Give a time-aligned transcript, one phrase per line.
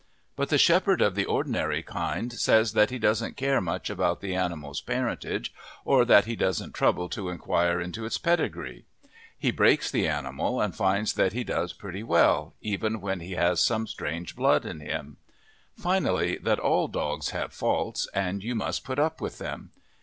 [0.35, 4.33] But the shepherd of the ordinary kind says that he doesn't care much about the
[4.33, 5.53] animal's parentage,
[5.85, 8.85] or that he doesn't trouble to inquire into its pedigree:
[9.37, 13.59] he breaks the animal, and finds that he does pretty well, even when he has
[13.63, 15.17] some strange blood in him;
[15.77, 19.69] finally, that all dogs have faults and you must put up with them.